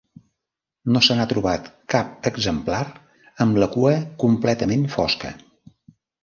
[0.93, 2.79] No se n'ha trobat cap exemplar
[3.45, 3.93] amb la cua
[4.25, 5.33] completament fosca.